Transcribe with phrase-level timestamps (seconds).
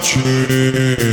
[0.00, 1.09] watching.